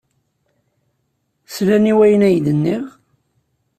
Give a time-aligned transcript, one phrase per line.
[1.53, 2.83] Slan i wayen ay d-nniɣ?